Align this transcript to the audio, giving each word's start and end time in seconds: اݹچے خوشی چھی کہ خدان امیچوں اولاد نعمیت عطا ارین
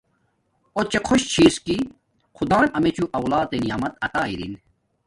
اݹچے 0.77 0.99
خوشی 1.07 1.25
چھی 1.33 1.45
کہ 1.65 1.75
خدان 2.37 2.65
امیچوں 2.77 3.07
اولاد 3.17 3.49
نعمیت 3.67 3.93
عطا 4.05 4.21
ارین 4.31 4.53